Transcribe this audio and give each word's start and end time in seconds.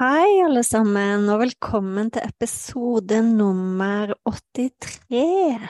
Hei, 0.00 0.38
alle 0.40 0.62
sammen, 0.64 1.26
og 1.28 1.42
velkommen 1.42 2.06
til 2.08 2.24
episode 2.24 3.18
nummer 3.20 4.14
83. 4.24 5.66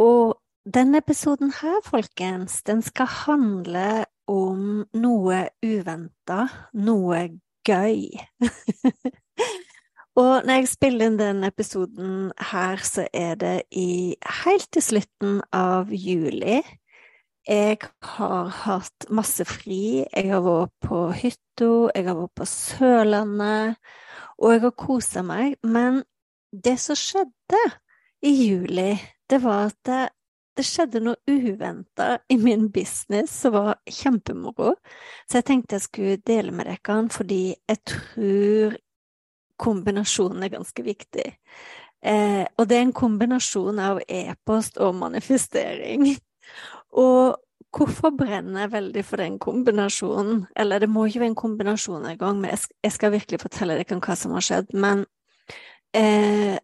Og 0.00 0.38
denne 0.64 1.02
episoden 1.02 1.52
her, 1.58 1.76
folkens, 1.84 2.62
den 2.64 2.80
skal 2.80 3.10
handle 3.26 4.06
om 4.32 4.62
noe 4.96 5.42
uventa, 5.60 6.46
noe 6.72 7.20
gøy. 7.68 8.16
og 10.22 10.48
når 10.48 10.54
jeg 10.54 10.72
spiller 10.72 11.12
inn 11.12 11.20
denne 11.20 11.52
episoden 11.52 12.30
her, 12.54 12.80
så 12.80 13.10
er 13.12 13.36
det 13.44 13.56
i 13.76 14.16
helt 14.46 14.72
til 14.72 14.88
slutten 14.88 15.42
av 15.52 15.92
juli. 15.92 16.62
Jeg 17.48 17.78
har 18.04 18.50
hatt 18.52 19.06
masse 19.08 19.44
fri. 19.48 20.04
Jeg 20.04 20.28
har 20.28 20.42
vært 20.44 20.74
på 20.84 20.98
hytta, 21.16 21.70
jeg 21.96 22.04
har 22.04 22.18
vært 22.18 22.34
på 22.36 22.46
Sørlandet, 22.50 23.78
og 24.36 24.52
jeg 24.52 24.62
har 24.66 24.74
kosa 24.76 25.22
meg. 25.24 25.56
Men 25.64 26.02
det 26.52 26.76
som 26.82 26.98
skjedde 26.98 27.62
i 28.20 28.34
juli, 28.34 28.92
det 29.30 29.40
var 29.40 29.70
at 29.70 29.78
det, 29.88 30.02
det 30.60 30.66
skjedde 30.68 31.02
noe 31.06 31.16
uventa 31.24 32.18
i 32.28 32.36
min 32.36 32.68
business 32.74 33.32
som 33.46 33.56
var 33.56 33.80
kjempemoro. 33.88 34.74
Så 35.24 35.40
jeg 35.40 35.48
tenkte 35.48 35.78
jeg 35.78 35.86
skulle 35.88 36.20
dele 36.28 36.52
med 36.52 36.68
dere, 36.68 37.00
fordi 37.14 37.42
jeg 37.56 37.84
tror 37.94 38.78
kombinasjonen 39.58 40.44
er 40.44 40.56
ganske 40.58 40.84
viktig. 40.84 41.28
Eh, 42.04 42.44
og 42.44 42.68
det 42.68 42.76
er 42.76 42.84
en 42.90 42.94
kombinasjon 42.94 43.80
av 43.82 44.04
e-post 44.04 44.76
og 44.84 44.98
manifestering. 45.00 46.10
Og 46.96 47.36
hvorfor 47.74 48.14
brenner 48.16 48.64
jeg 48.64 48.72
veldig 48.72 49.04
for 49.04 49.20
den 49.20 49.38
kombinasjonen? 49.42 50.46
Eller 50.56 50.78
det 50.82 50.88
må 50.88 51.06
ikke 51.06 51.20
være 51.20 51.34
en 51.34 51.42
kombinasjon 51.42 52.06
engang, 52.06 52.40
men 52.40 52.50
jeg 52.82 52.92
skal 52.94 53.12
virkelig 53.12 53.40
fortelle 53.42 53.76
dere 53.78 54.00
hva 54.00 54.16
som 54.16 54.34
har 54.36 54.44
skjedd. 54.44 54.72
Men 54.72 55.04
eh, 55.96 56.56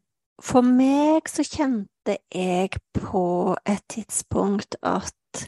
for 0.43 0.66
meg 0.66 1.28
så 1.31 1.44
kjente 1.47 2.19
jeg 2.34 2.72
på 2.97 3.26
et 3.69 3.84
tidspunkt 3.93 4.76
at 4.82 5.47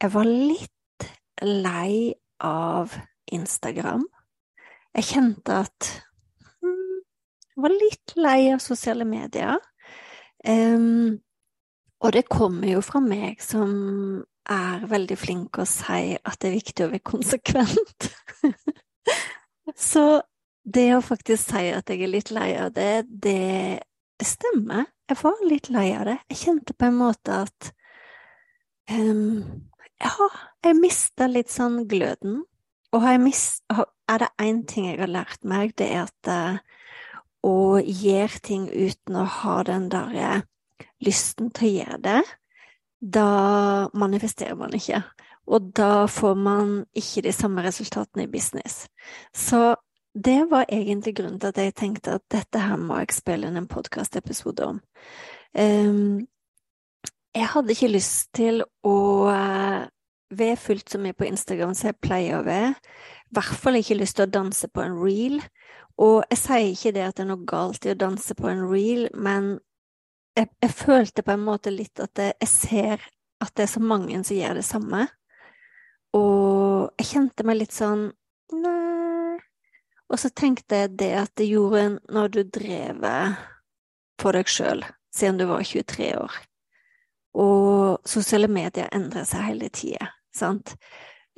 jeg 0.00 0.12
var 0.14 0.28
litt 0.28 1.08
lei 1.42 2.12
av 2.44 2.94
Instagram. 3.32 4.04
Jeg 4.96 5.06
kjente 5.06 5.58
at 5.64 5.88
hmm, 6.60 7.00
jeg 7.54 7.64
var 7.64 7.74
litt 7.74 8.14
lei 8.18 8.38
av 8.52 8.62
sosiale 8.64 9.06
medier. 9.06 9.60
Um, 10.40 11.20
og 12.00 12.12
det 12.16 12.28
kommer 12.32 12.68
jo 12.70 12.80
fra 12.84 13.02
meg 13.04 13.42
som 13.44 13.72
er 14.50 14.86
veldig 14.88 15.16
flink 15.20 15.60
å 15.60 15.66
si 15.68 16.16
at 16.16 16.40
det 16.40 16.48
er 16.48 16.56
viktig 16.56 16.86
å 16.86 16.90
være 16.94 17.06
konsekvent. 17.06 18.08
Så 19.90 20.04
det 20.64 20.88
å 20.96 21.04
faktisk 21.04 21.52
si 21.52 21.68
at 21.74 21.90
jeg 21.92 22.04
er 22.04 22.12
litt 22.12 22.32
lei 22.34 22.50
av 22.58 22.72
det, 22.76 23.04
det, 23.06 23.80
det 24.18 24.28
stemmer. 24.28 24.88
Jeg 25.10 25.20
var 25.20 25.44
litt 25.46 25.68
lei 25.72 25.90
av 25.96 26.06
det. 26.08 26.16
Jeg 26.32 26.40
kjente 26.44 26.76
på 26.76 26.88
en 26.88 27.00
måte 27.00 27.42
at 27.46 27.72
um, 28.90 29.66
Ja, 30.00 30.28
jeg 30.64 30.78
mista 30.80 31.28
litt 31.28 31.52
sånn 31.52 31.82
gløden. 31.90 32.44
Og 32.96 33.04
mist, 33.22 33.62
er 33.70 34.22
det 34.22 34.30
én 34.42 34.64
ting 34.66 34.88
jeg 34.88 34.98
har 35.02 35.12
lært 35.12 35.44
meg, 35.46 35.76
det 35.78 35.90
er 35.92 36.08
at 36.08 36.30
uh, 36.32 36.86
å 37.46 37.78
gjøre 37.78 38.40
ting 38.42 38.64
uten 38.72 39.20
å 39.20 39.26
ha 39.36 39.60
den 39.68 39.90
derre 39.92 40.40
lysten 41.04 41.50
til 41.56 41.68
å 41.68 41.74
gjøre 41.80 42.00
det, 42.04 42.20
da 43.00 43.28
manifesterer 43.96 44.58
man 44.60 44.74
ikke. 44.76 45.02
Og 45.50 45.70
da 45.76 46.06
får 46.06 46.34
man 46.38 46.74
ikke 46.96 47.24
de 47.26 47.32
samme 47.34 47.62
resultatene 47.64 48.26
i 48.26 48.30
business. 48.30 48.84
Så 49.34 49.74
det 50.14 50.50
var 50.50 50.66
egentlig 50.68 51.16
grunnen 51.16 51.40
til 51.40 51.52
at 51.52 51.58
jeg 51.58 51.74
tenkte 51.74 52.18
at 52.18 52.26
dette 52.30 52.58
her 52.58 52.76
må 52.76 52.98
jeg 52.98 53.14
spille 53.14 53.48
inn 53.48 53.58
en 53.58 53.70
podkastepisode 53.70 54.66
om. 54.66 54.80
Um, 55.54 56.26
jeg 57.34 57.46
hadde 57.46 57.74
ikke 57.74 57.92
lyst 57.94 58.32
til 58.34 58.62
å 58.86 58.96
uh, 59.30 59.86
være 60.30 60.58
fullt 60.58 60.90
så 60.90 60.98
mye 61.02 61.14
på 61.14 61.28
Instagram 61.30 61.74
som 61.78 61.90
jeg 61.90 62.00
pleier 62.02 62.40
å 62.40 62.46
være. 62.46 62.74
I 63.30 63.38
hvert 63.38 63.62
fall 63.62 63.78
ikke 63.78 63.98
lyst 63.98 64.18
til 64.18 64.26
å 64.26 64.34
danse 64.34 64.68
på 64.68 64.82
en 64.82 64.98
reel. 64.98 65.38
Og 66.00 66.24
jeg 66.30 66.42
sier 66.42 66.70
ikke 66.70 66.94
det 66.96 67.06
at 67.06 67.18
det 67.18 67.26
er 67.26 67.30
noe 67.30 67.46
galt 67.46 67.86
i 67.86 67.92
å 67.92 67.98
danse 67.98 68.34
på 68.34 68.48
en 68.50 68.64
reel, 68.70 69.08
men 69.14 69.58
jeg, 70.40 70.48
jeg, 70.62 70.72
følte 70.72 71.24
på 71.24 71.34
en 71.34 71.44
måte 71.44 71.72
litt 71.72 72.00
at 72.02 72.20
jeg 72.22 72.48
ser 72.48 73.08
at 73.40 73.52
det 73.56 73.66
er 73.66 73.72
så 73.72 73.82
mange 73.82 74.20
som 74.24 74.36
gjør 74.36 74.60
det 74.60 74.66
samme. 74.66 75.06
Og 76.16 76.90
jeg 77.00 77.10
kjente 77.12 77.46
meg 77.46 77.62
litt 77.62 77.76
sånn 77.76 78.10
Nei. 78.50 79.38
Og 80.10 80.18
så 80.18 80.26
tenkte 80.34 80.80
jeg 80.80 80.96
det 80.98 81.12
at 81.20 81.30
det 81.38 81.46
gjorde 81.46 82.00
når 82.10 82.32
du 82.34 82.40
drev 82.42 83.04
for 84.18 84.34
deg 84.34 84.50
sjøl, 84.50 84.82
siden 85.14 85.38
du 85.38 85.44
var 85.46 85.62
23 85.62 86.08
år. 86.18 86.38
Og 87.38 88.02
sosiale 88.10 88.50
medier 88.50 88.90
endrer 88.90 89.28
seg 89.28 89.46
hele 89.46 89.70
tida, 89.70 90.10
sant. 90.34 90.74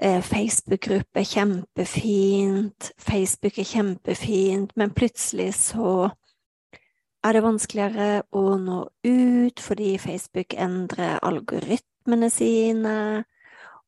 Eh, 0.01 0.23
Facebook-gruppe 0.25 1.21
er 1.21 1.29
kjempefint, 1.29 2.89
Facebook 2.97 3.61
er 3.61 3.69
kjempefint, 3.69 4.73
men 4.81 4.97
plutselig 4.97 5.53
så 5.61 6.09
er 7.23 7.37
det 7.37 7.45
vanskeligere 7.45 8.23
å 8.35 8.57
nå 8.59 8.79
ut 9.07 9.63
fordi 9.63 9.95
Facebook 10.03 10.57
endrer 10.59 11.21
algoritmene 11.23 12.31
sine, 12.33 12.97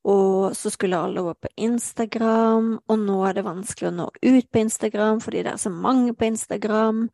og 0.04 0.52
så 0.56 0.70
skulle 0.70 1.00
alle 1.00 1.22
over 1.22 1.38
på 1.40 1.50
Instagram, 1.64 2.74
og 2.88 3.02
nå 3.06 3.18
er 3.24 3.38
det 3.38 3.46
vanskelig 3.46 3.88
å 3.88 3.96
nå 3.96 4.06
ut 4.12 4.48
på 4.52 4.60
Instagram 4.60 5.22
fordi 5.24 5.44
det 5.46 5.54
er 5.54 5.62
så 5.62 5.72
mange 5.72 6.12
på 6.14 6.28
Instagram. 6.28 7.06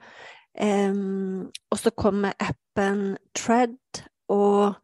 Um, 0.61 1.47
og 1.71 1.79
så 1.79 1.93
kommer 1.95 2.35
appen 2.43 3.15
Tread, 3.39 3.79
og 4.29 4.75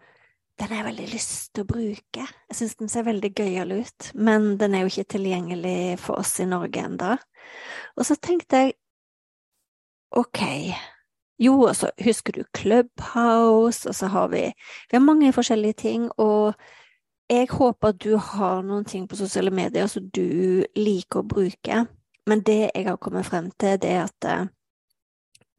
den 0.57 0.71
har 0.71 0.79
jeg 0.79 0.87
veldig 0.87 1.07
lyst 1.11 1.51
til 1.53 1.67
å 1.67 1.69
bruke. 1.69 2.27
Jeg 2.49 2.57
syns 2.57 2.79
den 2.79 2.89
ser 2.93 3.09
veldig 3.09 3.33
gøyal 3.37 3.75
ut, 3.75 4.11
men 4.15 4.55
den 4.61 4.77
er 4.77 4.85
jo 4.85 4.93
ikke 4.93 5.11
tilgjengelig 5.17 5.99
for 6.01 6.23
oss 6.23 6.39
i 6.41 6.47
Norge 6.49 6.87
enda. 6.87 7.17
Og 7.99 8.07
så 8.07 8.17
tenkte 8.17 8.63
jeg 8.63 8.77
ok, 10.17 10.47
jo, 11.39 11.61
og 11.69 11.77
så 11.77 11.91
husker 12.05 12.33
du 12.33 12.45
Clubhouse, 12.57 13.89
og 13.89 13.95
så 13.95 14.07
har 14.07 14.29
vi 14.29 14.43
Vi 14.91 14.97
har 14.97 15.05
mange 15.05 15.33
forskjellige 15.33 15.73
ting, 15.73 16.11
og 16.17 16.55
jeg 17.31 17.49
håper 17.51 17.89
at 17.89 18.05
du 18.05 18.17
har 18.17 18.63
noen 18.63 18.85
ting 18.85 19.09
på 19.09 19.17
sosiale 19.17 19.51
medier 19.51 19.87
som 19.87 20.11
du 20.11 20.65
liker 20.77 21.21
å 21.21 21.29
bruke, 21.29 21.87
men 22.27 22.41
det 22.41 22.71
jeg 22.75 22.87
har 22.87 22.97
kommet 22.97 23.27
frem 23.27 23.51
til, 23.59 23.79
det 23.83 23.91
er 23.91 24.05
at 24.05 24.25
eh, 24.25 24.47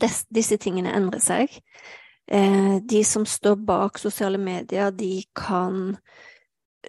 des, 0.01 0.25
disse 0.33 0.57
tingene 0.57 0.95
endrer 0.95 1.19
seg. 1.23 1.59
Eh, 2.27 2.79
de 2.83 3.03
som 3.03 3.25
står 3.25 3.55
bak 3.67 3.99
sosiale 3.99 4.37
medier, 4.37 4.91
de 4.91 5.23
kan 5.35 5.97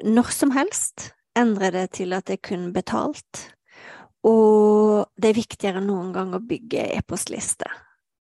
når 0.05 0.31
som 0.35 0.51
helst 0.55 1.13
endre 1.39 1.71
det 1.75 1.91
til 1.99 2.13
at 2.13 2.27
det 2.27 2.39
er 2.39 2.49
kun 2.49 2.73
betalt. 2.73 3.45
Og 4.27 5.07
det 5.17 5.31
er 5.31 5.39
viktigere 5.39 5.83
enn 5.83 5.91
noen 5.91 6.11
gang 6.15 6.35
å 6.35 6.43
bygge 6.43 6.89
e-postliste. 6.99 7.69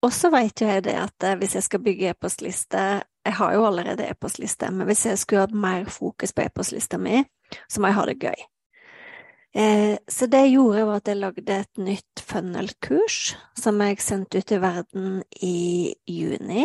Og 0.03 0.13
så 0.17 0.31
vet 0.33 0.63
jo 0.63 0.69
jeg 0.69 0.85
det 0.87 0.97
at 0.97 1.27
eh, 1.27 1.37
hvis 1.41 1.57
jeg 1.59 1.67
skal 1.67 1.83
bygge 1.85 2.13
e-postliste 2.15 2.85
Jeg 3.27 3.37
har 3.37 3.53
jo 3.53 3.67
allerede 3.69 4.07
e-postliste, 4.09 4.71
men 4.73 4.89
hvis 4.89 5.05
jeg 5.07 5.19
skulle 5.21 5.43
hatt 5.45 5.53
mer 5.53 5.85
fokus 5.93 6.33
på 6.33 6.47
e-postlista 6.47 6.97
mi, 6.99 7.21
så 7.69 7.81
må 7.81 7.91
jeg 7.91 7.99
ha 7.99 8.05
det 8.09 8.15
gøy. 8.23 8.45
Eh, 9.61 9.97
så 10.09 10.27
det 10.27 10.45
jeg 10.47 10.55
gjorde, 10.55 10.87
var 10.89 11.01
at 11.03 11.11
jeg 11.11 11.19
lagde 11.21 11.59
et 11.59 11.83
nytt 11.85 12.23
funnel-kurs 12.25 13.19
som 13.59 13.83
jeg 13.85 14.01
sendte 14.01 14.41
ut 14.41 14.55
i 14.57 14.61
verden 14.63 15.19
i 15.43 15.59
juni. 16.09 16.65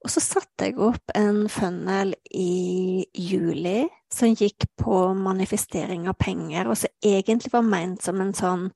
Og 0.00 0.12
så 0.14 0.22
satte 0.22 0.68
jeg 0.68 0.78
opp 0.80 1.12
en 1.18 1.42
funnel 1.50 2.14
i 2.30 3.04
juli 3.10 3.88
som 4.12 4.30
gikk 4.30 4.68
på 4.78 5.00
manifestering 5.18 6.06
av 6.08 6.16
penger, 6.20 6.70
og 6.70 6.78
som 6.78 6.94
egentlig 7.02 7.52
var 7.52 7.66
ment 7.66 8.06
som 8.06 8.22
en 8.22 8.32
sånn 8.36 8.70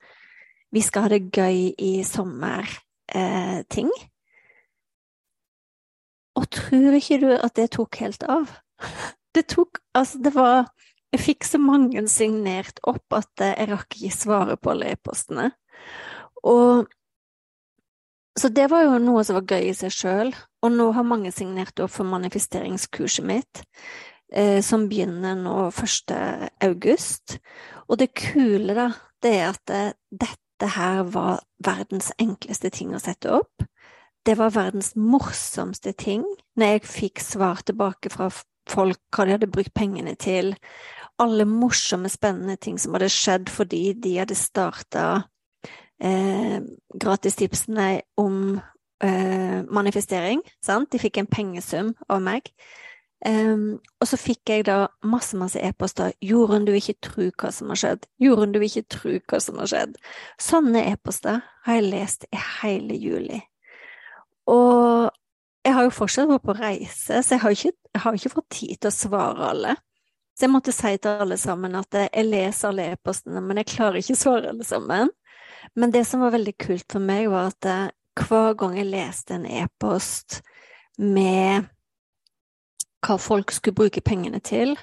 vi 0.74 0.82
skal 0.82 1.06
ha 1.06 1.14
det 1.14 1.30
gøy 1.30 1.70
i 1.78 1.92
sommer 2.02 2.66
eh, 3.08 3.60
ting. 3.70 3.90
Og 6.34 6.48
tror 6.50 6.96
ikke 6.98 7.20
du 7.22 7.28
at 7.34 7.54
det 7.58 7.70
tok 7.76 8.00
helt 8.02 8.26
av? 8.28 8.56
Det 9.34 9.48
tok 9.50 9.80
Altså, 9.98 10.18
det 10.22 10.30
var 10.34 10.68
Jeg 11.10 11.20
fikk 11.24 11.46
så 11.46 11.58
mange 11.58 12.04
signert 12.10 12.78
opp 12.86 13.14
at 13.14 13.42
jeg 13.42 13.66
rakk 13.70 13.96
ikke 13.98 14.14
svare 14.14 14.56
på 14.58 14.72
alle 14.72 14.92
e-postene. 14.94 15.48
Og 16.42 16.86
så 18.34 18.50
det 18.50 18.66
var 18.70 18.82
jo 18.82 18.96
noe 18.98 19.22
som 19.22 19.38
var 19.38 19.46
gøy 19.46 19.68
i 19.70 19.76
seg 19.78 19.94
sjøl, 19.94 20.32
og 20.34 20.72
nå 20.74 20.88
har 20.96 21.06
mange 21.06 21.30
signert 21.30 21.78
opp 21.78 21.92
for 21.94 22.08
manifesteringskurset 22.10 23.26
mitt, 23.26 23.62
eh, 24.34 24.58
som 24.58 24.88
begynner 24.90 25.38
nå 25.38 25.68
1. 25.70 26.14
august. 26.66 27.38
Og 27.86 28.00
det 28.02 28.10
kule, 28.18 28.74
da, 28.74 28.88
det 29.22 29.34
er 29.38 29.46
at 29.52 29.62
det, 29.70 29.84
dette 30.10 30.43
dette 30.64 30.78
her 30.80 31.02
var 31.12 31.42
verdens 31.60 32.12
enkleste 32.16 32.70
ting 32.72 32.94
å 32.96 33.00
sette 33.02 33.28
opp. 33.36 33.64
Det 34.24 34.38
var 34.38 34.54
verdens 34.54 34.94
morsomste 34.96 35.92
ting 35.92 36.24
når 36.56 36.78
jeg 36.78 36.88
fikk 36.88 37.20
svar 37.20 37.60
tilbake 37.68 38.08
fra 38.08 38.30
folk 38.70 39.00
hva 39.12 39.26
de 39.26 39.34
hadde 39.34 39.50
brukt 39.52 39.74
pengene 39.76 40.14
til. 40.16 40.54
Alle 41.20 41.44
morsomme, 41.44 42.08
spennende 42.08 42.56
ting 42.56 42.78
som 42.80 42.96
hadde 42.96 43.12
skjedd 43.12 43.52
fordi 43.52 43.92
de 43.92 44.14
hadde 44.22 44.38
starta 44.38 45.26
eh, 46.00 46.64
gratistipsene 46.96 48.00
om 48.16 48.56
eh, 49.04 49.60
manifestering. 49.68 50.40
Sant? 50.64 50.88
De 50.94 51.02
fikk 51.02 51.20
en 51.20 51.28
pengesum 51.28 51.92
av 52.08 52.24
meg. 52.24 52.48
Um, 53.24 53.78
og 54.02 54.08
så 54.10 54.18
fikk 54.20 54.50
jeg 54.52 54.66
da 54.68 54.88
masse, 55.06 55.36
masse 55.40 55.60
e-poster. 55.62 56.12
Jorunn, 56.24 56.66
du 56.66 56.74
vil 56.74 56.82
ikke 56.82 57.06
tro 57.06 57.30
hva 57.30 57.50
som 57.54 57.70
har 57.72 57.80
skjedd. 57.80 58.06
Jorunn, 58.20 58.52
du 58.52 58.60
vil 58.60 58.68
ikke 58.68 58.96
tro 58.98 59.14
hva 59.16 59.40
som 59.40 59.60
har 59.62 59.70
skjedd. 59.70 59.96
Sånne 60.42 60.84
e-poster 60.90 61.40
har 61.64 61.78
jeg 61.78 61.88
lest 61.88 62.28
i 62.28 62.42
hele 62.60 62.98
juli. 63.00 63.40
Og 64.50 65.08
jeg 65.64 65.72
har 65.72 65.86
jo 65.86 65.96
fortsatt 65.96 66.28
vært 66.28 66.44
på 66.44 66.56
reise, 66.58 67.22
så 67.24 67.36
jeg 67.36 67.40
har, 67.40 67.56
ikke, 67.56 67.72
jeg 67.94 68.04
har 68.04 68.18
ikke 68.18 68.34
fått 68.34 68.50
tid 68.52 68.76
til 68.76 68.90
å 68.90 68.96
svare 68.98 69.50
alle. 69.54 69.76
Så 70.34 70.44
jeg 70.44 70.52
måtte 70.52 70.74
si 70.74 70.96
til 70.98 71.22
alle 71.24 71.38
sammen 71.40 71.76
at 71.78 71.96
jeg 71.96 72.26
leser 72.26 72.72
alle 72.72 72.88
e-postene, 72.92 73.40
men 73.40 73.62
jeg 73.62 73.70
klarer 73.72 74.00
ikke 74.02 74.16
å 74.18 74.20
svare 74.20 74.50
alle 74.50 74.66
sammen. 74.66 75.12
Men 75.78 75.94
det 75.94 76.04
som 76.04 76.20
var 76.20 76.34
veldig 76.34 76.56
kult 76.60 76.90
for 76.92 77.00
meg, 77.00 77.30
var 77.32 77.54
at 77.54 77.68
eh, 77.70 77.92
hver 78.20 78.58
gang 78.58 78.76
jeg 78.76 78.90
leste 78.90 79.38
en 79.38 79.46
e-post 79.48 80.42
med 81.00 81.70
hva 83.04 83.18
folk 83.20 83.52
skulle 83.52 83.76
bruke 83.76 84.02
pengene 84.04 84.40
til, 84.44 84.74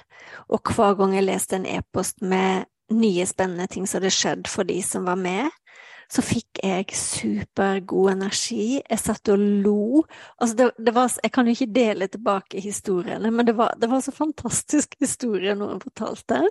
og 0.48 0.74
hver 0.74 0.94
gang 1.00 1.16
jeg 1.16 1.26
leste 1.26 1.58
en 1.58 1.66
e-post 1.68 2.22
med 2.22 2.68
nye, 2.92 3.26
spennende 3.26 3.66
ting 3.70 3.88
som 3.88 4.00
hadde 4.00 4.14
skjedd 4.14 4.48
for 4.50 4.68
de 4.68 4.78
som 4.84 5.08
var 5.08 5.18
med, 5.20 5.50
så 6.12 6.20
fikk 6.24 6.60
jeg 6.60 6.92
supergod 6.96 8.10
energi. 8.12 8.82
Jeg 8.82 9.00
satt 9.00 9.30
og 9.32 9.40
lo. 9.40 10.02
Altså 10.36 10.58
det, 10.58 10.66
det 10.76 10.92
var, 10.92 11.12
jeg 11.24 11.32
kan 11.32 11.48
jo 11.48 11.54
ikke 11.56 11.72
dele 11.72 12.08
tilbake 12.12 12.60
historiene, 12.60 13.30
men 13.32 13.48
det 13.48 13.54
var, 13.56 13.72
det 13.80 13.88
var 13.88 14.02
så 14.04 14.12
fantastisk 14.12 14.98
historie 15.00 15.54
noen 15.56 15.80
fortalte. 15.80 16.42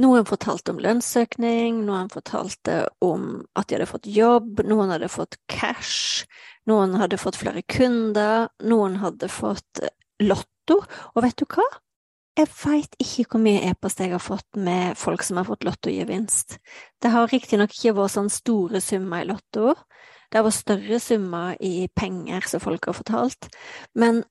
Noen 0.00 0.24
fortalte 0.24 0.72
om 0.72 0.80
lønnsøkning, 0.80 1.82
noen 1.84 2.08
fortalte 2.12 2.86
om 3.04 3.42
at 3.52 3.68
de 3.68 3.76
hadde 3.76 3.90
fått 3.90 4.08
jobb, 4.08 4.62
noen 4.64 4.94
hadde 4.94 5.10
fått 5.12 5.36
cash, 5.52 6.24
noen 6.70 6.96
hadde 6.96 7.20
fått 7.20 7.36
flere 7.42 7.60
kunder, 7.68 8.48
noen 8.64 8.96
hadde 9.02 9.28
fått 9.28 9.84
lotto, 10.62 10.84
og 11.14 11.22
vet 11.22 11.36
du 11.38 11.46
hva? 11.46 11.64
Jeg 12.38 12.48
veit 12.48 12.94
ikke 13.02 13.26
hvor 13.28 13.42
mye 13.44 13.60
e-post 13.68 14.00
jeg 14.00 14.12
har 14.14 14.22
fått 14.22 14.56
med 14.56 14.96
folk 14.96 15.22
som 15.22 15.36
har 15.36 15.44
fått 15.44 15.64
lottogevinst. 15.64 16.56
Det 17.02 17.10
har 17.12 17.28
riktignok 17.28 17.74
ikke 17.74 17.92
vært 17.98 18.14
sånn 18.14 18.30
store 18.32 18.80
summer 18.80 19.22
i 19.22 19.28
lotto, 19.28 19.74
det 20.30 20.40
har 20.40 20.46
vært 20.46 20.62
større 20.62 21.00
summer 21.02 21.58
i 21.60 21.88
penger 21.92 22.46
som 22.48 22.62
folk 22.62 22.88
har 22.88 22.96
fortalt, 22.96 23.50
men 23.94 24.22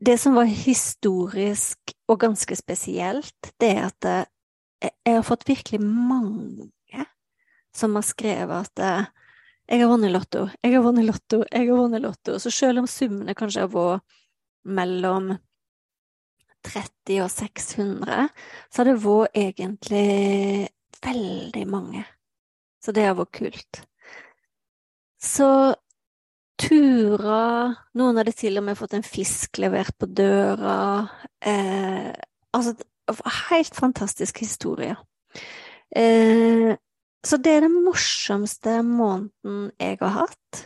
det 0.00 0.16
som 0.18 0.34
var 0.34 0.48
historisk 0.48 1.92
og 2.08 2.20
ganske 2.22 2.56
spesielt, 2.56 3.52
det 3.60 3.68
er 3.76 3.82
at 3.84 4.06
eh, 4.08 4.90
jeg 5.04 5.18
har 5.18 5.26
fått 5.26 5.44
virkelig 5.46 5.82
mange 5.84 6.70
som 7.76 7.94
har 7.94 8.06
skrevet 8.08 8.64
at 8.64 8.80
eh, 8.82 9.10
jeg 9.70 9.84
har 9.84 9.90
vunnet 9.92 10.10
lotto, 10.10 10.48
jeg 10.64 10.72
har 10.72 10.82
vunnet 10.82 11.06
lotto, 11.06 11.44
jeg 11.52 11.68
har 11.68 11.76
vunnet 11.78 12.02
lotto. 12.02 12.40
Så 12.42 12.50
selv 12.50 12.80
om 12.80 12.88
summene 12.90 13.36
kanskje 13.38 13.68
har 13.68 13.70
vært 13.70 14.16
mellom 14.66 15.34
30 16.66 17.22
og 17.24 17.30
600, 17.32 18.28
så 18.70 18.82
har 18.82 18.90
det 18.90 18.98
vært 19.04 19.38
egentlig 19.38 20.68
veldig 21.04 21.66
mange. 21.70 22.04
Så 22.80 22.92
det 22.96 23.06
har 23.06 23.16
vært 23.18 23.36
kult. 23.36 23.82
Så 25.20 25.48
turer 26.60 27.76
Noen 27.96 28.20
hadde 28.20 28.36
til 28.36 28.60
og 28.60 28.66
med 28.66 28.78
fått 28.78 28.94
en 28.96 29.06
fisk 29.06 29.60
levert 29.60 29.96
på 30.00 30.08
døra. 30.08 31.08
Eh, 31.40 32.12
altså, 32.56 32.74
helt 33.50 33.76
fantastisk 33.76 34.42
historie. 34.44 34.96
Eh, 35.96 36.76
så 37.26 37.36
det 37.36 37.52
er 37.52 37.66
den 37.66 37.82
morsomste 37.84 38.80
måneden 38.86 39.70
jeg 39.80 39.98
har 40.00 40.16
hatt. 40.22 40.62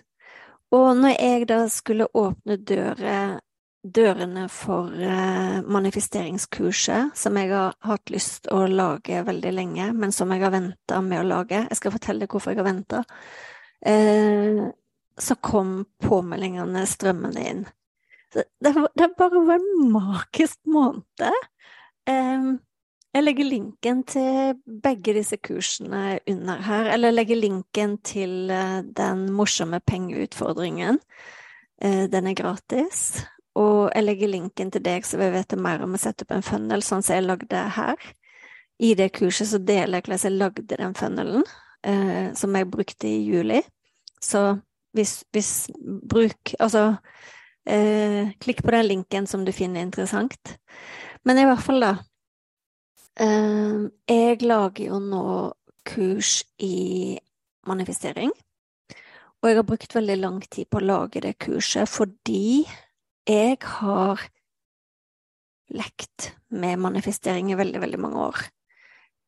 Og 0.74 0.96
når 0.98 1.16
jeg 1.18 1.48
da 1.50 1.58
skulle 1.70 2.10
åpne 2.14 2.58
dører 2.58 3.40
dørene 3.84 4.46
for 4.48 4.92
eh, 4.96 5.60
manifesteringskurset, 5.68 7.12
som 7.16 7.36
jeg 7.36 7.50
har 7.52 7.74
hatt 7.84 8.12
lyst 8.12 8.48
å 8.52 8.64
lage 8.70 9.20
veldig 9.26 9.52
lenge, 9.52 9.90
men 9.92 10.12
som 10.14 10.32
jeg 10.32 10.44
har 10.44 10.54
venta 10.54 11.00
med 11.04 11.20
å 11.20 11.28
lage. 11.28 11.66
Jeg 11.68 11.80
skal 11.80 11.92
fortelle 11.94 12.28
hvorfor 12.30 12.54
jeg 12.54 12.62
har 12.62 12.70
venta. 12.70 13.02
Eh, 13.84 14.62
så 15.20 15.36
kom 15.44 15.82
påmeldingene 16.02 16.86
strømmende 16.88 17.48
inn. 17.50 17.66
Det, 18.34 18.48
det, 18.64 19.10
bare 19.18 19.44
en 19.54 19.68
magisk 19.92 20.58
måned. 20.66 21.44
Jeg 23.14 23.22
legger 23.22 23.46
linken 23.46 24.00
til 24.10 24.56
begge 24.66 25.14
disse 25.14 25.38
kursene 25.38 26.16
under 26.26 26.64
her, 26.66 26.88
eller 26.96 27.12
jeg 27.12 27.18
legger 27.20 27.40
linken 27.44 27.94
til 28.02 28.50
eh, 28.50 28.80
den 28.96 29.28
morsomme 29.36 29.84
pengeutfordringen. 29.84 30.98
Den 31.84 32.30
er 32.30 32.36
gratis. 32.38 33.26
Og 33.54 33.90
jeg 33.94 34.04
legger 34.04 34.32
linken 34.32 34.70
til 34.74 34.82
deg 34.82 35.06
så 35.06 35.18
vi 35.20 35.30
vet 35.34 35.54
mer 35.62 35.84
om 35.84 35.94
å 35.94 36.00
sette 36.00 36.26
opp 36.26 36.34
en 36.34 36.46
funnel, 36.46 36.82
sånn 36.82 37.04
som 37.06 37.16
jeg 37.16 37.26
lagde 37.26 37.66
her. 37.76 38.08
I 38.82 38.94
det 38.98 39.12
kurset 39.14 39.52
så 39.52 39.60
deler 39.62 40.00
jeg 40.00 40.08
hvordan 40.08 40.24
jeg 40.24 40.38
lagde 40.40 40.78
den 40.80 40.96
funnelen, 40.98 41.44
eh, 41.86 42.32
som 42.34 42.56
jeg 42.58 42.70
brukte 42.70 43.06
i 43.06 43.22
juli. 43.22 43.60
Så 44.22 44.56
hvis, 44.94 45.22
hvis 45.34 45.52
bruk 45.74 46.54
Altså, 46.58 46.96
eh, 47.66 48.34
klikk 48.40 48.64
på 48.64 48.74
den 48.74 48.88
linken 48.88 49.26
som 49.26 49.44
du 49.44 49.52
finner 49.52 49.82
interessant. 49.82 50.56
Men 51.24 51.38
i 51.38 51.46
hvert 51.46 51.62
fall, 51.62 51.80
da. 51.80 51.94
Eh, 53.20 53.86
jeg 54.10 54.42
lager 54.42 54.88
jo 54.88 54.98
nå 54.98 55.52
kurs 55.86 56.42
i 56.58 57.18
manifestering. 57.68 58.32
Og 59.42 59.50
jeg 59.50 59.58
har 59.58 59.66
brukt 59.68 59.94
veldig 59.94 60.16
lang 60.18 60.40
tid 60.48 60.70
på 60.70 60.80
å 60.80 60.86
lage 60.88 61.20
det 61.20 61.36
kurset 61.38 61.88
fordi 61.90 62.64
jeg 63.28 63.58
har 63.62 64.20
lekt 65.74 66.32
med 66.54 66.78
manifestering 66.78 67.52
i 67.52 67.58
veldig, 67.58 67.80
veldig 67.80 68.00
mange 68.00 68.26
år. 68.28 68.42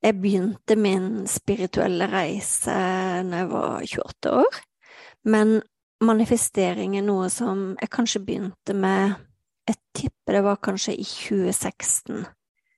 Jeg 0.04 0.20
begynte 0.20 0.76
min 0.78 1.26
spirituelle 1.30 2.06
reise 2.12 2.76
når 3.26 3.38
jeg 3.38 3.50
var 3.50 3.70
28 3.80 4.34
år, 4.42 4.58
men 5.24 5.56
manifestering 6.04 6.98
er 6.98 7.06
noe 7.06 7.30
som 7.32 7.70
jeg 7.80 7.92
kanskje 7.92 8.24
begynte 8.26 8.76
med 8.76 9.16
Jeg 9.66 9.80
tipper 9.98 10.36
det 10.36 10.42
var 10.46 10.60
kanskje 10.62 10.92
i 10.94 11.02
2016. 11.02 12.26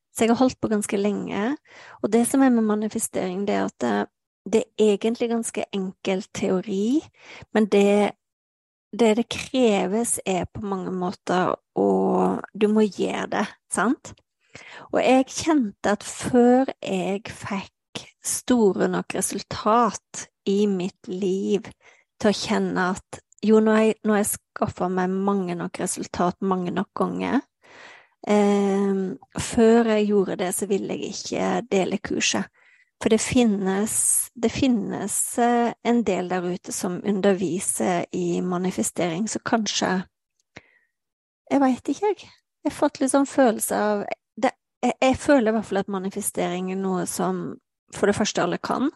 Så 0.09 0.25
jeg 0.25 0.31
har 0.31 0.39
holdt 0.41 0.57
på 0.61 0.71
ganske 0.73 0.97
lenge, 0.97 1.57
og 2.03 2.13
det 2.13 2.23
som 2.27 2.41
er 2.41 2.49
med 2.49 2.65
manifestering, 2.65 3.43
det 3.45 3.55
er 3.55 3.67
at 3.67 3.77
det, 3.83 4.07
det 4.49 4.63
er 4.79 4.95
egentlig 4.95 5.29
ganske 5.29 5.65
enkel 5.77 6.25
teori, 6.33 7.03
men 7.53 7.67
det 7.69 8.17
det 8.93 9.15
det 9.19 9.29
kreves, 9.29 10.19
er 10.25 10.47
på 10.53 10.63
mange 10.65 10.93
måter 10.95 11.55
å 11.77 11.89
Du 12.55 12.69
må 12.73 12.85
gjøre 12.87 13.27
det, 13.33 13.47
sant? 13.73 14.15
Og 14.93 15.01
jeg 15.03 15.29
kjente 15.31 15.93
at 15.93 16.05
før 16.07 16.71
jeg 16.81 17.23
fikk 17.29 18.05
store 18.25 18.89
nok 18.91 19.15
resultat 19.17 20.29
i 20.49 20.67
mitt 20.71 21.09
liv 21.11 21.69
til 22.19 22.31
å 22.31 22.37
kjenne 22.37 22.89
at 22.95 23.21
jo, 23.45 23.61
nå 23.63 23.75
har 23.75 23.85
jeg, 23.87 23.99
jeg 24.03 24.31
skaffa 24.33 24.89
meg 24.91 25.13
mange 25.13 25.55
nok 25.59 25.79
resultat 25.79 26.41
mange 26.43 26.73
nok 26.75 26.91
ganger. 26.99 27.41
Eh, 28.27 29.03
før 29.39 29.93
jeg 29.95 30.09
gjorde 30.09 30.39
det, 30.41 30.51
så 30.57 30.67
ville 30.71 30.97
jeg 30.97 31.13
ikke 31.15 31.51
dele 31.71 32.01
kurset. 32.03 32.51
For 32.99 33.15
det 33.15 33.21
finnes, 33.23 33.95
det 34.35 34.51
finnes 34.51 35.17
eh, 35.39 35.73
en 35.87 36.01
del 36.07 36.31
der 36.33 36.47
ute 36.51 36.73
som 36.75 36.99
underviser 37.07 38.07
i 38.13 38.41
manifestering, 38.43 39.29
så 39.29 39.39
kanskje 39.45 40.03
Jeg 41.49 41.61
veit 41.63 41.89
ikke, 41.89 42.07
jeg. 42.11 42.29
Jeg 42.65 42.73
har 42.73 42.77
fått 42.77 42.99
litt 43.01 43.15
sånn 43.15 43.29
følelse 43.29 43.77
av 43.81 44.03
det, 44.37 44.51
jeg, 44.85 44.93
jeg, 45.01 45.15
føler 45.17 45.49
i 45.49 45.55
hvert 45.57 45.65
fall 45.65 45.81
at 45.81 45.93
manifestering 45.95 46.73
er 46.75 46.77
noe 46.77 47.07
som 47.09 47.55
for 47.95 48.11
det 48.11 48.17
første 48.19 48.43
alle 48.43 48.59
kan. 48.61 48.91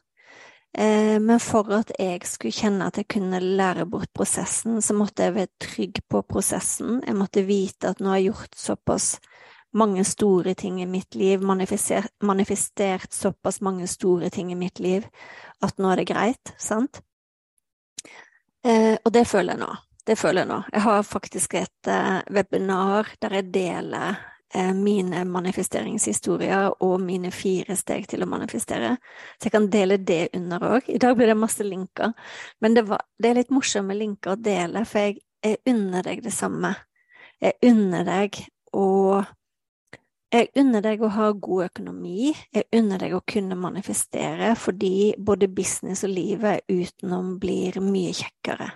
Eh, 0.76 1.16
men 1.16 1.40
for 1.40 1.68
at 1.78 1.94
jeg 1.96 2.20
skulle 2.28 2.52
kjenne 2.52 2.90
at 2.90 3.00
jeg 3.00 3.08
kunne 3.14 3.40
lære 3.40 3.86
bort 3.88 4.12
prosessen, 4.12 4.82
så 4.84 4.96
måtte 4.98 5.24
jeg 5.24 5.36
være 5.38 5.52
trygg 5.64 6.02
på 6.12 6.20
prosessen. 6.28 7.00
Jeg 7.06 7.16
måtte 7.16 7.46
vite 7.48 7.94
at 7.94 8.02
nå 8.02 8.12
har 8.12 8.20
jeg 8.20 8.32
gjort 8.32 8.60
såpass 8.66 9.08
mange 9.72 10.04
store 10.04 10.54
ting 10.54 10.82
i 10.82 10.86
mitt 10.86 11.14
liv, 11.14 11.42
manifestert, 11.42 13.12
såpass 13.12 13.60
mange 13.60 13.86
store 13.86 14.30
ting 14.30 14.52
i 14.52 14.58
mitt 14.58 14.80
liv 14.80 15.06
at 15.62 15.78
nå 15.78 15.92
er 15.92 16.02
det 16.02 16.10
greit, 16.10 16.52
sant? 16.58 17.00
Eh, 18.64 18.94
og 19.04 19.12
det 19.12 19.24
føler 19.28 19.56
jeg 19.56 19.62
nå. 19.62 19.70
Det 20.06 20.18
føler 20.18 20.42
jeg 20.42 20.50
nå. 20.50 20.58
Jeg 20.72 20.84
har 20.86 21.02
faktisk 21.06 21.54
et 21.58 21.90
eh, 21.90 22.20
webinar 22.34 23.10
der 23.22 23.36
jeg 23.38 23.50
deler 23.54 24.16
eh, 24.54 24.72
mine 24.74 25.24
manifesteringshistorier 25.30 26.82
og 26.82 27.00
mine 27.02 27.30
fire 27.34 27.76
steg 27.78 28.08
til 28.10 28.22
å 28.22 28.30
manifestere. 28.30 28.96
Så 29.38 29.48
jeg 29.48 29.56
kan 29.56 29.68
dele 29.70 29.98
det 29.98 30.28
under 30.36 30.66
òg. 30.76 30.90
I 30.90 30.98
dag 31.02 31.16
blir 31.18 31.30
det 31.30 31.38
masse 31.38 31.66
linker. 31.66 32.14
Men 32.60 32.78
det, 32.78 32.86
var, 32.90 33.06
det 33.18 33.30
er 33.30 33.40
litt 33.42 33.54
morsomt 33.54 33.90
med 33.90 34.00
linker 34.02 34.34
å 34.34 34.40
dele, 34.40 34.84
for 34.86 35.06
jeg, 35.06 35.22
jeg 35.42 35.62
unner 35.70 36.06
deg 36.06 36.24
det 36.26 36.34
samme. 36.34 36.74
Jeg 37.42 37.58
unner 37.70 38.06
deg 38.06 38.42
å 38.78 39.22
jeg 40.32 40.48
unner 40.56 40.84
deg 40.84 41.02
å 41.04 41.10
ha 41.12 41.28
god 41.36 41.66
økonomi, 41.66 42.32
jeg 42.54 42.68
unner 42.78 43.02
deg 43.04 43.16
å 43.16 43.24
kunne 43.28 43.58
manifestere, 43.58 44.54
fordi 44.56 45.12
både 45.18 45.50
business 45.52 46.04
og 46.06 46.14
livet 46.14 46.64
utenom 46.72 47.36
blir 47.42 47.76
mye 47.84 48.14
kjekkere. 48.16 48.70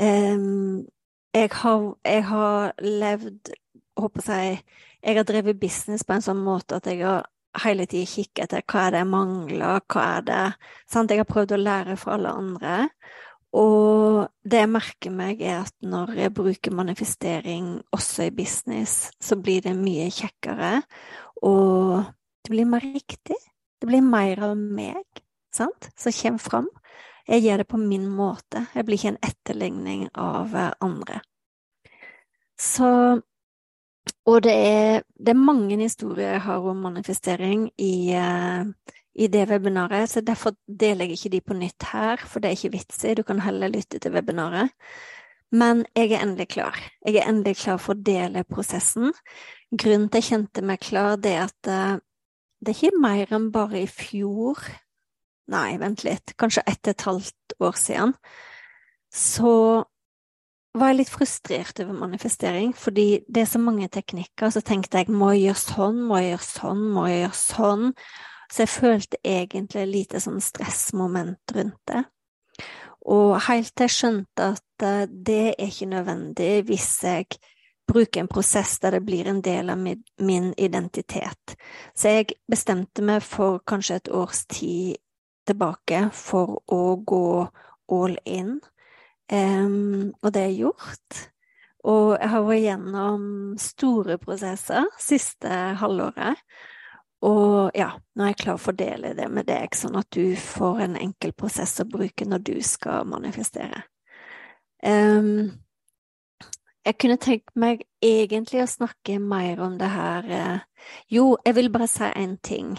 Jeg, 0.00 1.48
har, 1.62 1.82
jeg 2.04 2.22
har 2.28 2.72
levd 2.84 3.52
håper 4.00 4.30
jeg, 4.32 4.62
jeg 5.04 5.16
har 5.16 5.28
drevet 5.28 5.60
business 5.60 6.04
på 6.06 6.16
en 6.16 6.24
sånn 6.24 6.40
måte 6.44 6.78
at 6.80 6.88
jeg 6.88 7.02
har 7.04 7.26
hele 7.64 7.86
tiden 7.90 8.08
kikket 8.08 8.44
etter 8.46 8.64
hva 8.70 8.86
er 8.86 8.94
det 8.94 9.02
jeg 9.02 9.10
mangler, 9.10 9.82
hva 9.90 10.06
er 10.18 10.26
det 10.28 10.44
sant? 10.90 11.10
Jeg 11.10 11.22
har 11.22 11.28
prøvd 11.28 11.56
å 11.56 11.60
lære 11.60 11.96
fra 12.00 12.16
alle 12.16 12.34
andre, 12.42 12.76
og 13.56 14.28
det 14.46 14.60
jeg 14.62 14.70
merker 14.70 15.14
meg, 15.14 15.40
er 15.42 15.64
at 15.64 15.74
når 15.82 16.12
jeg 16.18 16.34
bruker 16.36 16.74
manifestering 16.74 17.80
også 17.94 18.28
i 18.28 18.34
business, 18.34 19.10
så 19.18 19.38
blir 19.40 19.64
det 19.64 19.74
mye 19.78 20.06
kjekkere, 20.14 20.82
og 21.42 22.04
det 22.44 22.52
blir 22.52 22.68
mer 22.70 22.84
riktig. 22.84 23.38
Det 23.80 23.88
blir 23.88 24.04
mer 24.04 24.44
av 24.50 24.54
meg, 24.58 25.02
sant, 25.54 25.90
som 25.98 26.14
kommer 26.14 26.44
fram. 26.44 26.68
Jeg 27.30 27.44
gjør 27.44 27.62
det 27.62 27.68
på 27.70 27.80
min 27.80 28.06
måte. 28.10 28.64
Jeg 28.74 28.86
blir 28.86 28.98
ikke 28.98 29.12
en 29.14 29.24
etterligning 29.24 30.06
av 30.18 30.54
andre. 30.80 31.20
Så 32.60 33.20
Og 34.26 34.42
det 34.42 34.52
er, 34.52 35.02
det 35.16 35.32
er 35.32 35.38
mange 35.38 35.76
historier 35.76 36.32
jeg 36.32 36.40
har 36.40 36.64
om 36.66 36.76
manifestering 36.82 37.70
i, 37.78 38.16
uh, 38.16 38.66
i 39.14 39.26
det 39.26 39.46
webinaret, 39.50 40.10
så 40.10 40.22
derfor 40.22 40.54
deler 40.66 41.08
jeg 41.08 41.18
ikke 41.18 41.32
de 41.34 41.40
på 41.44 41.56
nytt 41.58 41.88
her, 41.92 42.20
for 42.22 42.40
det 42.40 42.50
er 42.50 42.58
ikke 42.58 42.76
vits 42.76 43.02
i, 43.04 43.14
du 43.18 43.24
kan 43.26 43.42
heller 43.42 43.72
lytte 43.72 43.98
til 43.98 44.14
webinaret. 44.14 44.70
Men 45.50 45.82
jeg 45.98 46.12
er 46.12 46.22
endelig 46.22 46.52
klar. 46.54 46.76
Jeg 47.02 47.18
er 47.18 47.26
endelig 47.26 47.56
klar 47.64 47.80
for 47.82 47.96
å 47.96 48.04
dele 48.06 48.44
prosessen. 48.46 49.10
Grunnen 49.74 50.06
til 50.08 50.22
jeg 50.22 50.28
kjente 50.28 50.62
meg 50.62 50.78
klar, 50.84 51.18
det 51.18 51.34
er 51.34 51.48
at 51.48 51.70
uh, 51.70 51.98
det 52.60 52.70
er 52.70 52.78
ikke 52.78 53.02
mer 53.02 53.34
enn 53.34 53.50
bare 53.54 53.82
i 53.82 53.90
fjor, 53.90 54.60
nei, 55.50 55.74
vent 55.80 56.04
litt, 56.06 56.36
kanskje 56.38 56.66
ett 56.70 56.84
og 56.84 56.92
et 56.92 57.06
halvt 57.08 57.54
år 57.66 57.78
siden, 57.80 58.12
så 59.10 59.54
var 60.78 60.92
jeg 60.92 61.00
litt 61.00 61.10
frustrert 61.10 61.80
over 61.82 61.96
manifestering, 61.98 62.74
fordi 62.78 63.24
det 63.26 63.42
er 63.42 63.48
så 63.50 63.58
mange 63.62 63.88
teknikker, 63.90 64.52
så 64.54 64.62
tenkte 64.62 65.00
jeg 65.00 65.10
må 65.10 65.32
jeg 65.34 65.48
gjøre 65.48 65.62
sånn, 65.64 66.02
må 66.06 66.20
jeg 66.20 66.34
gjøre 66.34 66.46
sånn, 66.46 66.84
må 66.94 67.06
jeg 67.08 67.22
gjøre 67.24 67.40
sånn, 67.40 67.88
så 68.50 68.64
jeg 68.64 68.72
følte 68.72 69.20
egentlig 69.24 69.86
lite 69.86 70.20
sånn 70.22 70.40
stressmoment 70.42 71.54
rundt 71.54 71.80
det. 71.90 72.02
Og 73.10 73.38
helt 73.46 73.72
til 73.72 73.86
jeg 73.86 73.96
skjønte 73.96 74.48
at 74.56 74.84
eh, 74.84 75.06
det 75.08 75.44
er 75.54 75.68
ikke 75.70 75.88
nødvendig 75.94 76.50
hvis 76.68 76.90
jeg 77.06 77.28
bruker 77.90 78.22
en 78.22 78.30
prosess 78.30 78.78
der 78.82 78.98
det 78.98 79.04
blir 79.06 79.28
en 79.30 79.40
del 79.42 79.70
av 79.72 79.78
min 79.80 80.50
identitet. 80.56 81.56
Så 81.94 82.14
jeg 82.14 82.36
bestemte 82.50 83.02
meg 83.02 83.24
for 83.26 83.62
kanskje 83.66 84.00
et 84.00 84.12
års 84.14 84.44
tid 84.50 85.00
tilbake 85.48 86.04
for 86.14 86.60
å 86.70 86.82
gå 87.06 87.26
all 87.90 88.16
in, 88.28 88.58
um, 89.32 90.12
og 90.22 90.32
det 90.36 90.44
er 90.44 90.58
gjort. 90.60 91.22
Og 91.90 92.12
jeg 92.14 92.30
har 92.30 92.44
vært 92.44 92.66
gjennom 92.66 93.22
store 93.58 94.18
prosesser 94.22 94.86
siste 95.00 95.50
halvåret. 95.80 96.38
Og 97.26 97.70
ja, 97.76 97.90
nå 98.16 98.24
er 98.24 98.32
jeg 98.32 98.40
klar 98.40 98.60
for 98.60 98.72
å 98.72 98.80
dele 98.80 99.12
det 99.16 99.26
med 99.28 99.48
deg, 99.50 99.74
sånn 99.76 99.98
at 100.00 100.08
du 100.16 100.32
får 100.40 100.86
en 100.86 101.00
enkel 101.00 101.34
prosess 101.36 101.76
å 101.82 101.88
bruke 101.88 102.24
når 102.24 102.44
du 102.46 102.54
skal 102.64 103.08
manifestere. 103.08 103.84
Um, 104.80 105.50
jeg 106.86 106.96
kunne 106.96 107.18
tenkt 107.20 107.52
meg 107.60 107.82
egentlig 108.00 108.62
å 108.64 108.70
snakke 108.70 109.18
mer 109.20 109.60
om 109.60 109.76
det 109.76 109.90
her 109.92 110.30
uh, 110.32 110.86
Jo, 111.12 111.34
jeg 111.44 111.58
vil 111.58 111.68
bare 111.72 111.90
si 111.92 112.08
én 112.16 112.38
ting. 112.40 112.72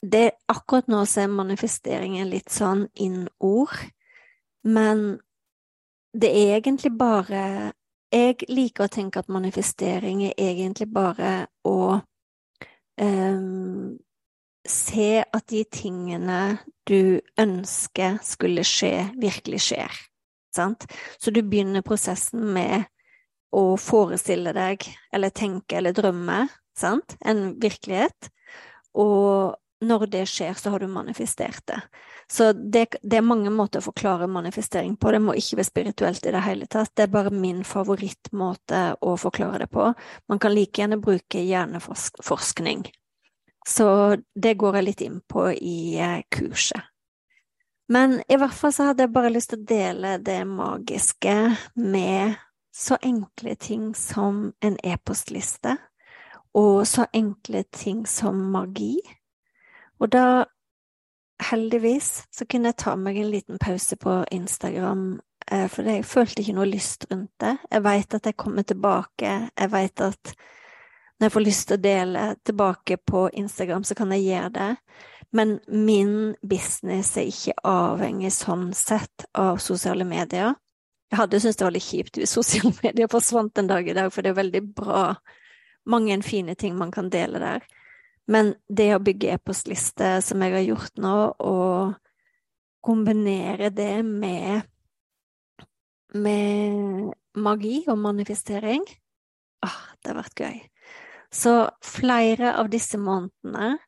Det, 0.00 0.30
akkurat 0.48 0.88
nå 0.88 1.02
så 1.08 1.26
er 1.26 1.36
manifesteringen 1.36 2.30
litt 2.32 2.48
sånn 2.52 2.86
inn-ord, 3.00 3.76
men 4.64 5.04
det 6.16 6.30
er 6.32 6.56
egentlig 6.58 6.92
bare 6.96 7.72
Jeg 8.14 8.46
liker 8.48 8.86
å 8.86 8.92
tenke 8.92 9.20
at 9.20 9.28
manifestering 9.32 10.22
er 10.28 10.36
egentlig 10.38 10.86
bare 10.92 11.48
å 11.66 12.00
um, 13.00 13.96
se 14.66 15.22
at 15.22 15.46
de 15.52 15.62
tingene 15.68 16.58
du 16.88 17.20
ønsker 17.40 18.18
skulle 18.24 18.64
skje, 18.66 19.10
virkelig 19.20 19.62
skjer. 19.68 20.00
Sant? 20.54 20.86
Så 21.18 21.32
du 21.34 21.42
begynner 21.42 21.84
prosessen 21.84 22.44
med 22.54 22.86
å 23.54 23.74
forestille 23.78 24.54
deg, 24.54 24.86
eller 25.14 25.34
tenke 25.34 25.78
eller 25.78 25.94
drømme, 25.94 26.46
sant? 26.76 27.16
en 27.24 27.54
virkelighet. 27.62 28.30
Og 28.98 29.54
når 29.86 30.06
det 30.12 30.24
skjer, 30.30 30.54
så 30.58 30.72
har 30.74 30.82
du 30.82 30.88
manifestert 30.90 31.62
det. 31.70 31.80
Så 32.30 32.52
det, 32.52 32.86
det, 33.02 33.18
er 33.18 33.26
mange 33.26 33.50
måter 33.52 33.82
å 33.82 33.88
forklare 33.88 34.28
manifestering 34.30 34.96
på. 34.96 35.12
Det 35.12 35.20
må 35.20 35.34
ikke 35.36 35.58
være 35.60 35.68
spirituelt 35.68 36.26
i 36.26 36.32
det 36.34 36.42
hele 36.44 36.68
tatt. 36.70 36.92
Det 36.96 37.06
er 37.06 37.12
bare 37.12 37.32
min 37.34 37.62
favorittmåte 37.68 38.84
å 39.04 39.16
forklare 39.20 39.64
det 39.64 39.70
på. 39.72 39.90
Man 40.32 40.40
kan 40.40 40.54
like 40.54 40.80
gjerne 40.80 41.00
bruke 41.02 41.44
hjerneforskning. 41.44 42.86
Så 43.68 44.16
det 44.34 44.56
går 44.60 44.80
jeg 44.80 44.88
litt 44.88 45.04
inn 45.04 45.20
på 45.28 45.48
i 45.52 45.96
eh, 46.00 46.20
kurset. 46.32 46.90
Men 47.88 48.22
i 48.28 48.36
hvert 48.40 48.56
fall 48.56 48.72
så 48.72 48.88
hadde 48.88 49.04
jeg 49.04 49.12
bare 49.12 49.32
lyst 49.32 49.52
til 49.52 49.60
å 49.60 49.68
dele 49.68 50.16
det 50.24 50.40
magiske 50.48 51.34
med 51.76 52.36
så 52.74 52.96
enkle 53.02 53.54
ting 53.60 53.92
som 53.94 54.48
en 54.64 54.78
e-postliste, 54.82 55.76
og 56.54 56.86
så 56.88 57.06
enkle 57.12 57.64
ting 57.74 58.06
som 58.08 58.40
magi. 58.54 58.96
Og 60.02 60.10
da 60.12 60.44
heldigvis 61.42 62.24
så 62.34 62.46
kunne 62.46 62.70
jeg 62.70 62.80
ta 62.82 62.94
meg 62.98 63.18
en 63.18 63.30
liten 63.32 63.60
pause 63.62 63.96
på 64.00 64.22
Instagram, 64.34 65.20
eh, 65.50 65.66
for 65.68 65.86
jeg 65.88 66.06
følte 66.08 66.42
ikke 66.42 66.56
noe 66.58 66.70
lyst 66.70 67.06
rundt 67.10 67.32
det. 67.42 67.56
Jeg 67.70 67.84
veit 67.84 68.14
at 68.14 68.26
jeg 68.26 68.38
kommer 68.40 68.66
tilbake, 68.66 69.34
jeg 69.50 69.72
veit 69.72 70.04
at 70.04 70.34
når 71.18 71.28
jeg 71.28 71.32
får 71.32 71.44
lyst 71.44 71.68
til 71.68 71.78
å 71.78 71.82
dele 71.84 72.22
tilbake 72.44 72.96
på 73.06 73.28
Instagram, 73.38 73.84
så 73.86 73.94
kan 73.94 74.12
jeg 74.12 74.26
gjøre 74.26 74.50
det. 74.56 74.70
Men 75.34 75.58
min 75.66 76.34
business 76.42 77.16
er 77.18 77.30
ikke 77.30 77.54
avhengig 77.66 78.32
sånn 78.34 78.72
sett 78.74 79.26
av 79.34 79.62
sosiale 79.62 80.06
medier. 80.06 80.54
Jeg 81.10 81.20
hadde 81.20 81.40
syntes 81.42 81.60
det 81.60 81.66
var 81.66 81.74
litt 81.76 81.86
kjipt 81.86 82.18
hvis 82.18 82.34
sosiale 82.38 82.74
medier 82.82 83.10
forsvant 83.10 83.58
en 83.58 83.70
dag 83.70 83.88
i 83.88 83.96
dag, 83.96 84.10
for 84.14 84.22
det 84.22 84.34
er 84.34 84.42
veldig 84.42 84.62
bra, 84.74 85.06
mange 85.90 86.20
fine 86.26 86.54
ting 86.58 86.76
man 86.78 86.90
kan 86.94 87.10
dele 87.12 87.42
der. 87.42 87.66
Men 88.30 88.54
det 88.68 88.88
å 88.94 89.02
bygge 89.04 89.34
e-postliste, 89.34 90.16
som 90.24 90.42
jeg 90.44 90.54
har 90.54 90.64
gjort 90.64 91.00
nå, 91.02 91.16
og 91.44 91.94
kombinere 92.84 93.70
det 93.72 94.04
med, 94.04 94.64
med 96.16 97.12
magi 97.34 97.82
og 97.88 97.98
manifestering 97.98 98.84
Åh, 99.64 99.76
det 100.02 100.10
har 100.10 100.18
vært 100.18 100.40
gøy. 100.44 100.56
Så 101.32 101.52
flere 101.80 102.52
av 102.60 102.68
disse 102.68 102.98
månedene 103.00 103.78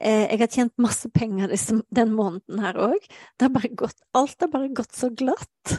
eh, 0.00 0.26
Jeg 0.26 0.40
har 0.40 0.50
tjent 0.50 0.82
masse 0.82 1.06
penger 1.14 1.54
den 1.94 2.10
måneden 2.16 2.64
her 2.64 2.80
òg. 2.82 3.06
Alt 3.38 4.42
har 4.42 4.50
bare 4.50 4.72
gått 4.74 4.96
så 4.96 5.12
glatt. 5.14 5.76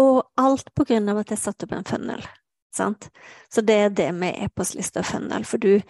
Og 0.00 0.22
alt 0.40 0.72
på 0.72 0.86
grunn 0.88 1.12
av 1.12 1.20
at 1.20 1.34
jeg 1.34 1.42
satte 1.42 1.68
opp 1.68 1.76
en 1.76 1.86
funnel. 1.86 2.24
Sant? 2.72 3.10
Så 3.52 3.60
det 3.66 3.76
er 3.84 3.92
det 3.92 4.08
med 4.16 4.38
e-postliste 4.46 5.02
og 5.02 5.10
funnel, 5.10 5.44
for 5.44 5.60
du, 5.60 5.82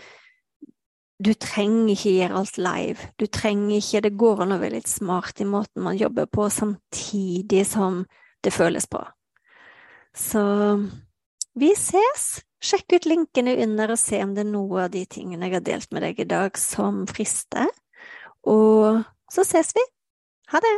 du 1.20 1.34
trenger 1.36 1.92
ikke 1.92 2.14
gjøre 2.16 2.40
alt 2.40 2.58
live. 2.60 3.08
Du 3.20 3.26
trenger 3.26 3.76
ikke 3.76 4.00
Det 4.06 4.16
går 4.18 4.44
an 4.44 4.54
å 4.56 4.60
være 4.60 4.78
litt 4.78 4.88
smart 4.88 5.40
i 5.40 5.48
måten 5.48 5.84
man 5.84 5.98
jobber 6.00 6.26
på, 6.26 6.48
samtidig 6.48 7.66
som 7.68 8.04
det 8.44 8.54
føles 8.56 8.88
bra. 8.88 9.04
Så 10.16 10.42
vi 11.54 11.74
ses! 11.76 12.40
Sjekk 12.60 12.92
ut 12.92 13.06
linkene 13.08 13.54
under 13.64 13.94
og 13.94 14.00
se 14.00 14.18
om 14.20 14.34
det 14.36 14.42
er 14.44 14.50
noe 14.50 14.82
av 14.84 14.90
de 14.92 15.06
tingene 15.08 15.48
jeg 15.48 15.56
har 15.56 15.64
delt 15.64 15.94
med 15.96 16.04
deg 16.04 16.20
i 16.20 16.28
dag 16.28 16.58
som 16.60 17.06
frister. 17.08 17.70
Og 18.44 19.00
så 19.32 19.44
ses 19.48 19.72
vi. 19.76 19.84
Ha 20.52 20.60
det! 20.60 20.76